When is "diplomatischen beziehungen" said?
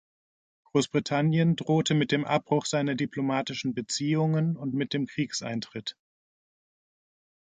2.95-4.57